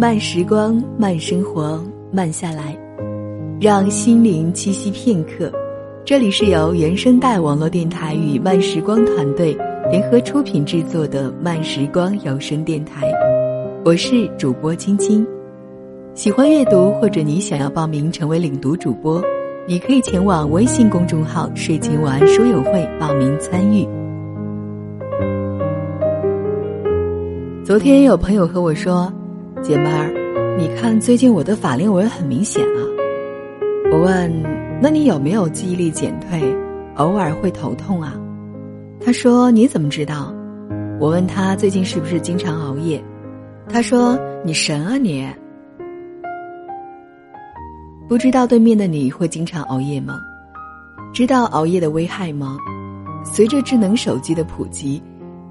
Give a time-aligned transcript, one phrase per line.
[0.00, 1.78] 慢时光，慢生活，
[2.10, 2.74] 慢下来，
[3.60, 5.52] 让心灵栖息片刻。
[6.06, 9.54] 这里是由原声带网络电台与慢时光团队
[9.90, 13.12] 联合出品制作的慢时光有声电台，
[13.84, 15.26] 我是主播晶晶。
[16.14, 19.22] 喜欢阅读或者你想要报名成为领读主播，
[19.68, 23.86] 你可以前往微信公众号“睡前晚安书友会”报名参与。
[27.62, 29.12] 昨天有朋友和我说
[29.62, 30.10] ：“姐妹儿，
[30.58, 32.80] 你看最近我的法令纹很明显啊。”
[33.92, 34.42] 我问
[34.80, 36.40] ：“那你有没有记忆力减退，
[36.96, 38.14] 偶尔会头痛啊？”
[39.04, 40.32] 他说：“你怎么知道？”
[41.00, 43.02] 我问他最近是不是经常熬夜，
[43.68, 45.28] 他说：“你神啊你！”
[48.08, 50.18] 不知道对面的你会经常熬夜吗？
[51.12, 52.56] 知道熬夜的危害吗？
[53.24, 55.02] 随着智能手机的普及，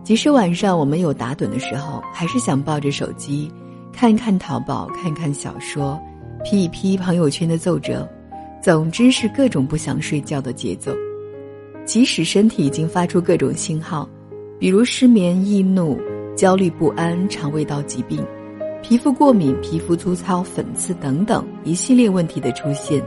[0.03, 3.51] 即使晚上我们有打盹的时候，还是想抱着手机，
[3.99, 6.01] 看看淘宝，看看小说，
[6.45, 8.07] 批一批朋友圈的奏折，
[8.63, 10.93] 总之是各种不想睡觉的节奏。
[11.83, 14.07] 即使身体已经发出各种信号，
[14.57, 15.99] 比如失眠、易怒、
[16.33, 18.25] 焦虑不安、肠胃道疾病。
[18.81, 23.03] 皮肤过敏、皮肤粗糙、粉刺等等一系列问题的出现，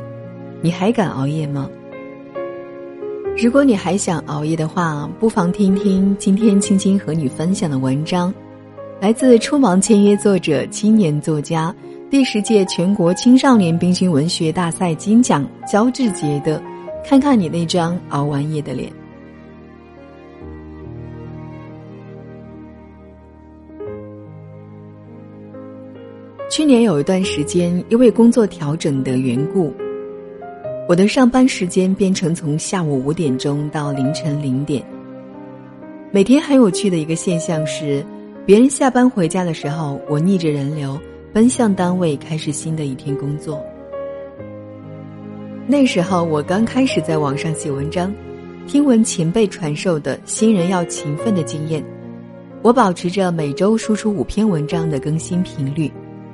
[0.60, 1.70] 你还敢熬夜吗？
[3.42, 8.30] 如果你还想熬夜的话，不妨听听今天青青和你分享的文章，
[9.02, 11.74] 来自《初芒签约》作者、青年作家、
[12.08, 16.60] 第十届全国青少年冰心文学大赛金奖焦志杰的
[17.04, 18.88] 《看看你那张熬完夜的脸》。
[26.48, 29.74] 去年有一段时间，因为工作调整的缘故，
[30.88, 34.80] 我的上班时间变成从下午五点钟到凌晨零点。
[36.12, 38.06] 每天很有趣的一个现象是，
[38.44, 40.98] 别人下班回家的时候，我逆着人流
[41.32, 43.64] 奔向单位，开始新的一天工作。
[45.64, 48.12] 那时候我刚开始在网上写文章，
[48.66, 51.84] 听闻前辈传授的新人要勤奋的经验，
[52.62, 55.88] 我保持着每周输出五篇文章的更新频率。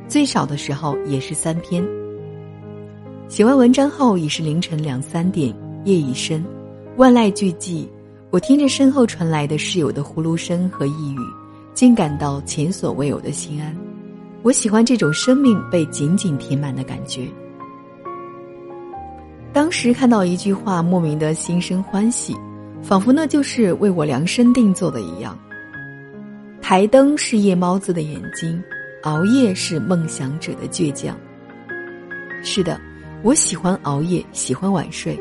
[0.08, 1.86] 最少的时候也是三篇。
[3.28, 5.54] 写完文章后已是凌晨两三点，
[5.84, 6.42] 夜已深，
[6.96, 7.86] 万籁俱寂。
[8.30, 11.18] 我听着身后传来的室友的呼噜声和呓语，
[11.78, 13.72] 竟感到前所未有的心安。
[14.42, 17.28] 我喜欢这种生命被紧紧填满的感觉。
[19.52, 22.34] 当时看到一句话，莫名的心生欢喜，
[22.82, 25.38] 仿佛那就是为我量身定做的一样。
[26.60, 28.60] 台灯是夜猫子的眼睛。
[29.04, 31.16] 熬夜是梦想者的倔强。
[32.42, 32.76] 是的，
[33.22, 35.16] 我喜欢熬夜，喜欢晚睡。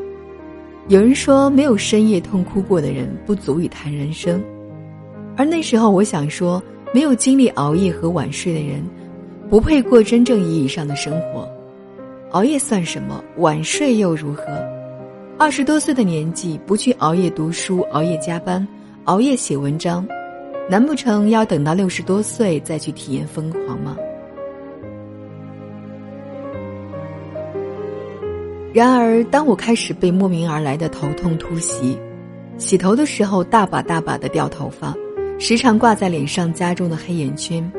[0.88, 4.42] 有人说，没有深夜痛哭过的人不足以谈人生。
[5.38, 6.60] 而那时候，我想说，
[6.92, 8.84] 没有经历熬夜和晚睡的人，
[9.48, 11.48] 不配过真正意义上的生活。
[12.32, 13.22] 熬夜算什么？
[13.36, 14.42] 晚睡又如何？
[15.38, 18.66] 二十多岁的年纪，不去熬夜读书、熬夜加班、
[19.04, 20.04] 熬夜写文章。
[20.68, 23.96] 难不成要等到六十多岁再去体验疯狂吗？
[28.74, 31.96] 然而，当我开始被莫名而来的头痛突袭，
[32.58, 34.92] 洗头的时候大把大把的掉头发，
[35.40, 37.72] 时常挂在脸上加重的黑眼圈，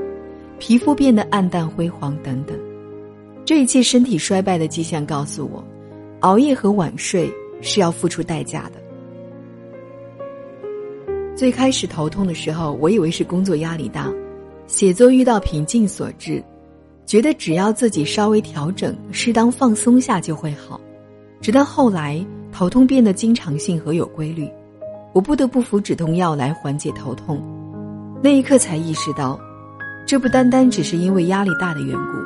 [0.59, 2.57] 皮肤变得暗淡灰黄等等，
[3.43, 5.61] 这一切身体衰败的迹象告诉我，
[6.21, 7.29] 熬夜和晚睡
[7.61, 8.79] 是要付出代价的。
[11.35, 14.09] 最开始头痛的时候，我以为是工作压力大，
[14.65, 16.41] 写作遇到瓶颈所致，
[17.05, 20.79] 觉得只要自己稍微调整、适当放松下就会好。
[21.41, 24.49] 直到后来头痛变得经常性和有规律，
[25.13, 27.41] 我不得不服止痛药来缓解头痛。
[28.21, 29.39] 那一刻才意识到，
[30.05, 32.17] 这不单单只是因为压力大的缘故。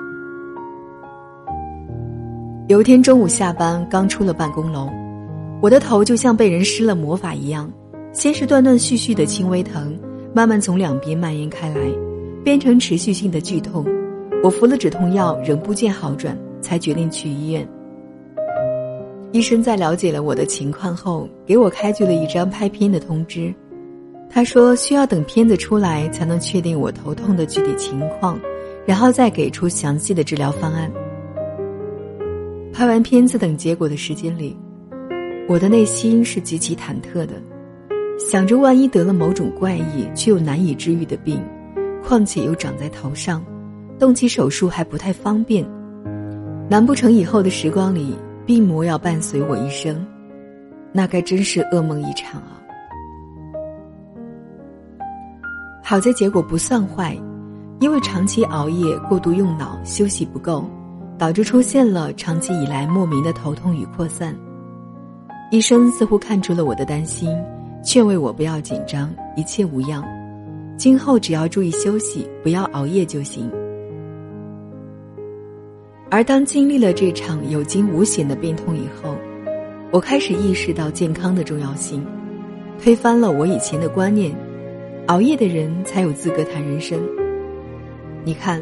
[2.68, 4.89] 有一天中午下班，刚出了办公楼，
[5.62, 7.71] 我的头就像被人施了魔法一样。
[8.12, 9.97] 先是断断续续的轻微疼，
[10.33, 11.80] 慢慢从两边蔓延开来，
[12.44, 13.85] 变成持续性的剧痛。
[14.44, 17.68] 我服了止痛药，仍不见好转，才决定去医院。
[19.33, 23.51] 医生在了解了我的情况后，给我开具了一张拍片的通知。
[24.30, 28.39] 他说需要等片子出来才能确定我头痛的具体情况，
[28.85, 30.91] 然后再给出详细的治疗方案。
[32.71, 34.56] 拍完片子等结果的时间里，
[35.50, 37.33] 我的内心是极其忐忑的。
[38.19, 41.44] 想着万一得了某种怪异却又难以治愈的病，
[42.03, 43.44] 况且又长在头上，
[43.97, 45.65] 动起手术还不太方便，
[46.69, 48.15] 难不成以后的时光里
[48.45, 50.06] 病魔要伴随我一生？
[50.92, 52.60] 那该真是噩梦一场啊！
[55.81, 57.18] 好在结果不算坏，
[57.80, 60.66] 因为长期熬夜、过度用脑、休息不够，
[61.18, 64.36] 导致出现了长期以来莫名的头痛与扩散。
[65.50, 67.30] 医生似乎看出了我的担心，
[67.81, 70.04] 劝慰我不要紧张，一切无恙，
[70.75, 73.50] 今后只要注意休息，不要熬夜就行。
[76.13, 79.18] 而当经历了这场有惊无险的病痛以后，
[79.89, 82.06] 我开始意识到健康的重要性，
[82.80, 84.31] 推翻了我以前的观念：
[85.07, 87.01] 熬夜的人才有资格谈人生。
[88.24, 88.62] 你看，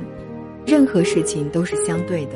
[0.65, 2.35] 任何事情都是相对的。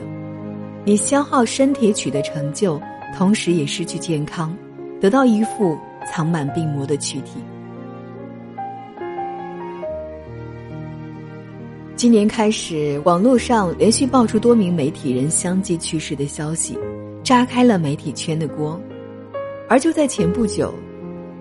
[0.84, 2.78] 你消耗身体取得成就，
[3.18, 4.54] 同时也失去健康，
[5.00, 5.78] 得到一副
[6.12, 7.40] 藏满病魔的躯体。
[11.96, 16.78] 今年开始，网络上连续爆出多名媒体人相继去世的消息，
[17.24, 18.78] 炸开了媒体圈的锅。
[19.70, 20.74] 而就在前不久，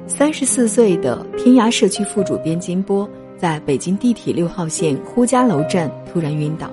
[0.06, 3.08] 三十四岁的天涯社区副主编金波。
[3.36, 6.70] 在北京地铁六号线呼家楼站突然晕倒，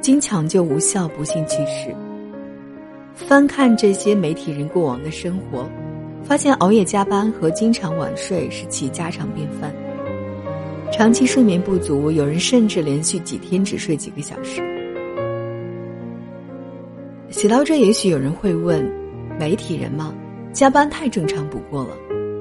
[0.00, 1.94] 经抢救无效不幸去世。
[3.14, 5.66] 翻看这些媒体人过往的生活，
[6.24, 9.72] 发现熬夜加班和经常晚睡是其家常便饭。
[10.92, 14.62] 长期睡眠不足，有人甚至连续几天只睡几个小时。
[17.30, 18.90] 写到这，也许有人会问：
[19.38, 20.14] 媒体人吗？
[20.52, 21.90] 加班太正常不过了。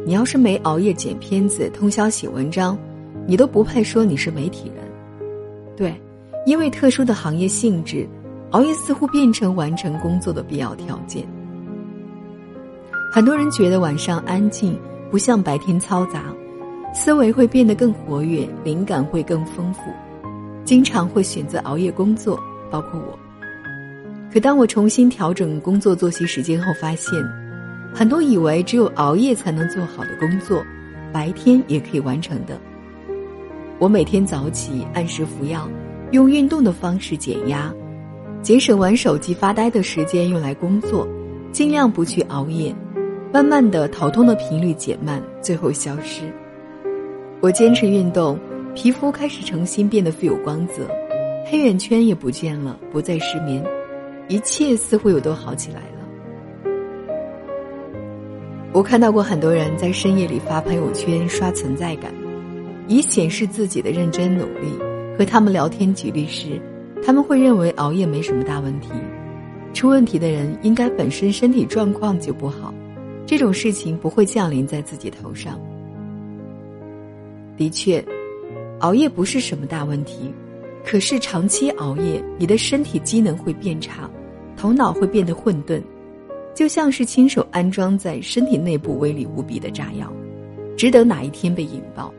[0.05, 2.77] 你要是没熬夜剪片子，通宵写文章。
[3.29, 4.85] 你都不配说你是媒体人，
[5.75, 5.93] 对，
[6.45, 8.07] 因为特殊的行业性质，
[8.51, 11.27] 熬夜似乎变成完成工作的必要条件。
[13.11, 14.79] 很多人觉得晚上安静，
[15.11, 16.23] 不像白天嘈杂，
[16.99, 19.81] 思维会变得更活跃，灵感会更丰富，
[20.65, 22.39] 经常会选择熬夜工作，
[22.71, 23.17] 包括我。
[24.33, 27.13] 可当我重新调整工作作息时间后，发现，
[27.93, 30.65] 很多以为只有熬夜才能做好的工作，
[31.13, 32.59] 白天也可以完成的。
[33.77, 35.69] 我每天早起，按时服药，
[36.13, 37.71] 用运动的方式减压，
[38.41, 41.07] 节省玩手机发呆的时间用来工作，
[41.51, 42.75] 尽量不去熬夜。
[43.31, 46.23] 慢慢的，头痛的频率减慢，最后消失。
[47.39, 48.37] 我坚持运动，
[48.73, 50.87] 皮肤开始重新变得富有光泽，
[51.45, 53.63] 黑眼圈也不见了，不再失眠，
[54.27, 56.71] 一切似乎又都好起来了。
[58.73, 62.11] 我看到过很多人在深夜里发朋友圈刷存在感。
[62.89, 64.69] 以显示自己的认真努力。
[65.17, 66.61] 和他们聊天举例时，
[67.03, 68.89] 他们会认为熬夜没什么大问题，
[69.73, 72.73] 出问题的人应该本身身体状况就不好，
[73.25, 75.59] 这种事情不会降临在自己头上。
[77.57, 78.03] 的确，
[78.79, 80.31] 熬夜不是什么大问题，
[80.85, 84.09] 可是长期熬夜，你的身体机能会变差，
[84.55, 85.81] 头脑会变得混沌，
[86.53, 90.13] 就像是亲手安装在身体内部威力无比的炸药，
[90.77, 92.13] 值得哪一天被引爆。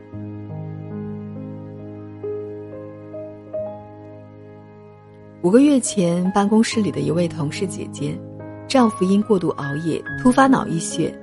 [5.41, 8.19] 五个月前，办公室里的一位同事姐姐，
[8.67, 11.17] 丈夫因过度熬夜突发脑溢血，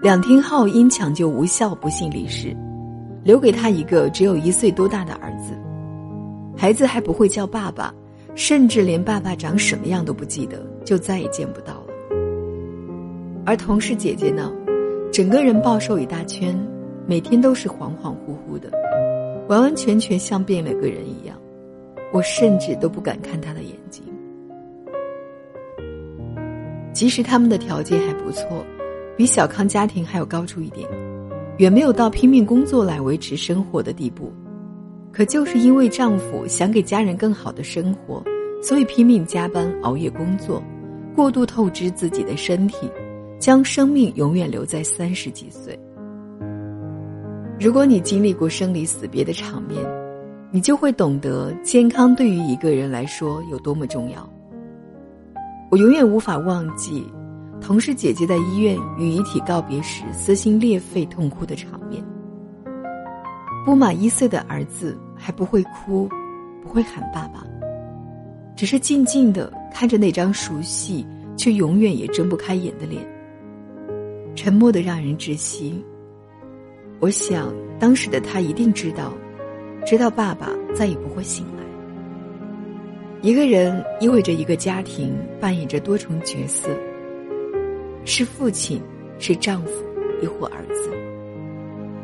[0.00, 2.56] 两天后因抢救无效不幸离世，
[3.26, 5.52] 留给他一个只有一岁多大的儿子。
[6.56, 7.92] 孩子还不会叫爸爸，
[8.36, 11.88] 甚至连爸爸长什么样都不记得，就再也见不到了。
[13.44, 14.52] 而同事姐姐呢，
[15.12, 16.56] 整个人暴瘦一大圈，
[17.04, 18.70] 每天都是恍恍惚惚的，
[19.48, 21.36] 完完全全像变了个人一样。
[22.12, 24.04] 我甚至都不敢看他的眼睛，
[26.92, 28.64] 即使他们的条件还不错，
[29.16, 30.88] 比小康家庭还要高出一点，
[31.58, 34.32] 远没有到拼命工作来维持生活的地步。
[35.12, 38.22] 可就是因为丈夫想给家人更好的生活，
[38.62, 40.62] 所以拼命加班熬夜工作，
[41.14, 42.90] 过度透支自己的身体，
[43.38, 45.78] 将生命永远留在三十几岁。
[47.58, 49.82] 如果你经历过生离死别的场面，
[50.50, 54.28] 你就会懂得健康对于一个人来说有多么重要。
[55.70, 57.06] 我永远无法忘记，
[57.60, 62.04] 同事姐姐在医院与遗体告别时撕心裂肺痛哭的场面。
[63.64, 66.08] 不满一岁的儿子还不会哭，
[66.62, 67.44] 不会喊爸爸，
[68.54, 71.04] 只是静静的看着那张熟悉
[71.36, 73.04] 却永远也睁不开眼的脸，
[74.34, 75.84] 沉默的让人窒息。
[77.00, 79.12] 我想，当时的他一定知道。
[79.84, 81.62] 直到爸爸再也不会醒来。
[83.22, 86.68] 一个人意味着一个家庭扮演着多重角色，
[88.06, 88.80] 是父亲，
[89.18, 89.72] 是丈夫，
[90.22, 90.90] 亦或儿子。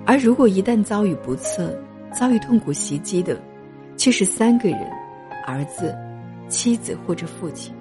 [0.05, 1.73] 而如果一旦遭遇不测，
[2.13, 3.41] 遭遇痛苦袭击的，
[3.97, 4.81] 却是三个人：
[5.47, 5.95] 儿子、
[6.49, 7.73] 妻子或者父亲。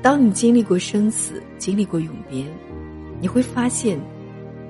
[0.00, 2.44] 当你经历过生死，经历过永别，
[3.20, 3.98] 你会发现，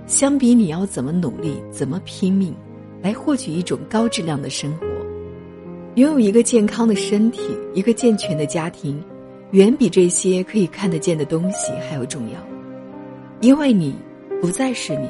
[0.06, 2.52] 相比你要怎么努力，怎么拼命。
[3.02, 4.86] 来获取一种高质量的生活。
[5.94, 9.00] 拥有一个健康的身体，一个健全的家庭，
[9.52, 12.38] 远比这些可以看得见的东西还要重要。
[13.40, 13.94] 因为你
[14.40, 15.08] 不再是你，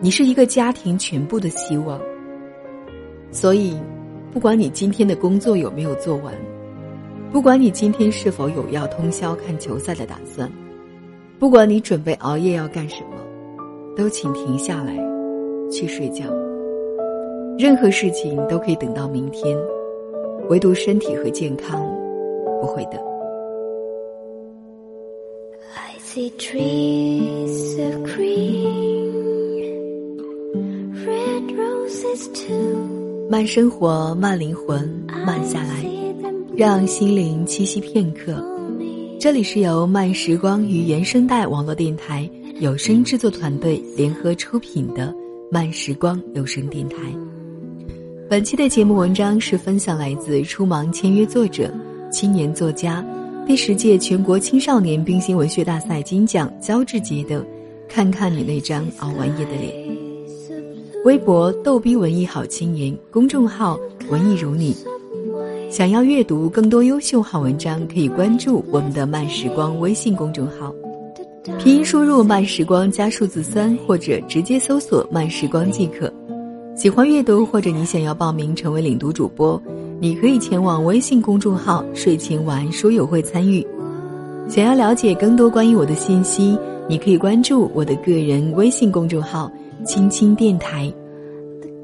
[0.00, 2.00] 你是一个家庭全部的希望。
[3.30, 3.76] 所以，
[4.32, 6.34] 不管你今天的工作有没有做完，
[7.32, 10.50] 不管你今天是否有要通宵看球赛的打算，
[11.38, 13.16] 不管你准备熬夜要干什么，
[13.96, 14.96] 都请停下来，
[15.70, 16.24] 去睡觉。
[17.56, 19.56] 任何事情都可以等到明天，
[20.48, 21.86] 唯独身体和健康
[22.60, 23.09] 不会等。
[33.30, 35.84] 慢生活，慢灵魂，慢下来，
[36.56, 38.44] 让心灵栖息片刻。
[39.20, 45.14] 这里是由慢时光与原声带网络电台有声制作团队联合出品的
[45.48, 46.96] 慢时光有声电台。
[48.28, 51.72] 本期的节目文章是分享来自初芒签约作者、
[52.10, 53.04] 青年作家、
[53.46, 57.40] 第十届全国青少年冰心文学大赛金奖焦志杰的
[57.88, 59.72] 《看看你那张熬完夜的脸》。
[61.04, 63.78] 微博逗逼文艺好青年，公众号
[64.10, 64.76] 文艺如你。
[65.68, 70.72] 想要阅读更多优秀好文章，可以关注我们的慢时光微信公众号，
[71.58, 76.12] 拼音输入慢时光加数字三，或者直接搜索慢时光即可。
[76.76, 79.60] 喜欢阅读或者你想要报名成为领读主播，
[80.02, 83.64] 你可以前往微信公众号睡前晚书友会参与。
[84.48, 89.52] 想要了解更多关于我的信息，你可以关注我的个人微信公众号。
[89.84, 90.92] 青青电台，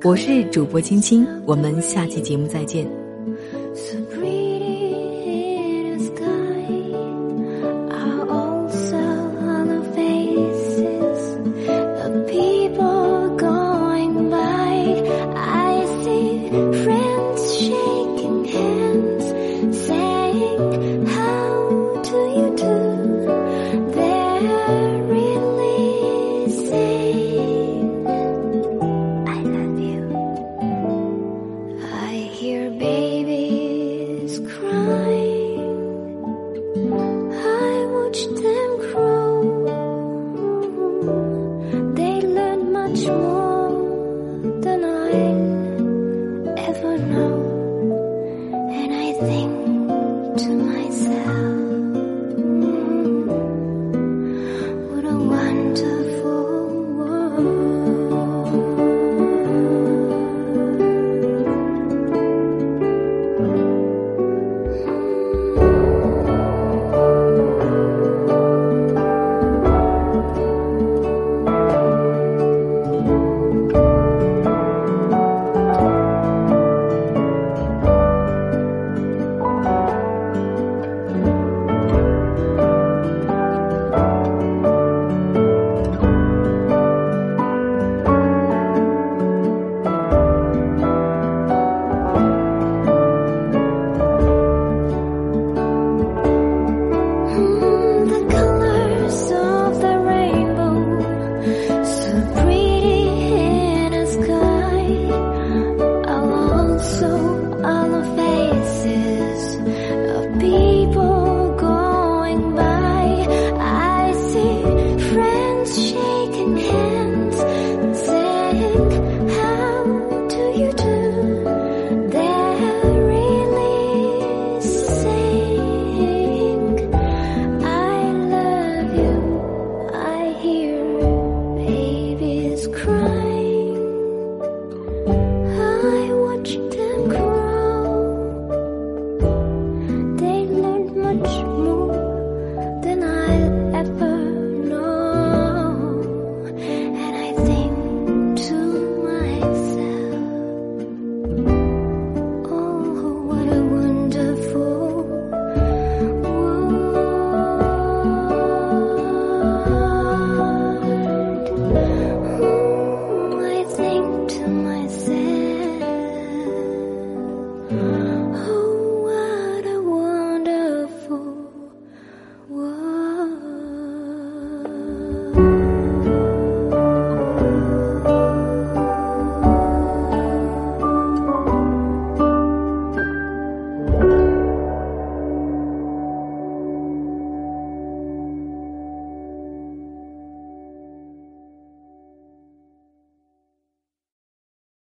[0.05, 2.87] 我是主播青青，我们下期节目再见。